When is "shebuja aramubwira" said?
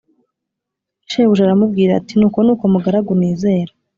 1.09-1.91